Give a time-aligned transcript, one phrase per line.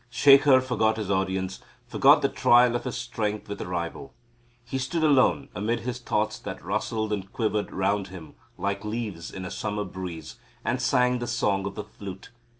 [0.09, 4.15] Shekhar forgot his audience, forgot the trial of his strength with a rival.
[4.65, 9.45] He stood alone amid his thoughts that rustled and quivered round him like leaves in
[9.45, 12.31] a summer breeze, and sang the Song of the Flute.